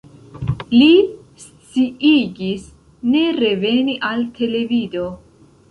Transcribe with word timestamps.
Li 0.71 0.87
sciigis 1.43 2.67
ne 3.13 3.23
reveni 3.43 4.01
al 4.13 4.29
televido. 4.43 5.11